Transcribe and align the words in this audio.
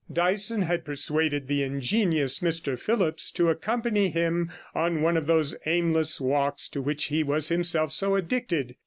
Dyson 0.11 0.63
had 0.63 0.83
persuaded 0.83 1.47
the 1.47 1.61
ingenious 1.61 2.39
Mr 2.39 2.75
Phillipps 2.75 3.29
to 3.33 3.49
accompany 3.49 4.09
him 4.09 4.49
on 4.73 5.03
one 5.03 5.15
of 5.15 5.27
those 5.27 5.55
aimless 5.67 6.19
walks 6.19 6.67
to 6.69 6.81
which 6.81 7.03
he 7.05 7.21
was 7.21 7.49
himself 7.49 7.91
so 7.91 8.15
addicted. 8.15 8.75